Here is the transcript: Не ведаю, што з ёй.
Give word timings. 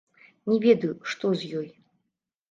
Не 0.51 0.55
ведаю, 0.63 0.95
што 1.11 1.31
з 1.41 1.51
ёй. 1.59 1.67